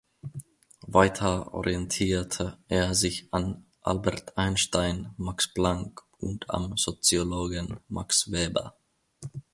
Weiter 0.87 1.53
orientierte 1.53 2.57
er 2.67 2.95
sich 2.95 3.31
an 3.31 3.67
Albert 3.83 4.35
Einstein, 4.35 5.13
Max 5.17 5.53
Planck 5.53 6.03
und 6.17 6.49
am 6.49 6.75
Soziologen 6.75 7.81
Max 7.87 8.31
Weber. 8.31 8.75